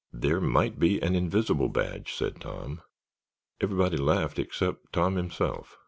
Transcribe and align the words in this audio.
"There 0.11 0.41
might 0.41 0.79
be 0.79 0.99
an 0.99 1.13
invisible 1.13 1.69
badge," 1.69 2.13
said 2.15 2.41
Tom. 2.41 2.81
Everybody 3.59 3.97
laughed 3.97 4.39
except 4.39 4.91
Tom 4.93 5.15
himself. 5.15 5.77